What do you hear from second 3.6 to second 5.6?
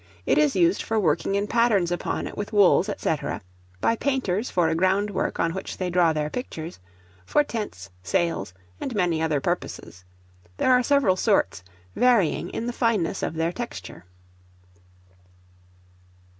by painters for a ground work on